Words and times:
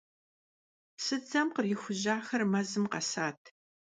Псыдзэм 0.95 1.47
кърихужьахэр 1.55 2.41
мэзым 2.51 2.85
къэсат. 2.91 3.39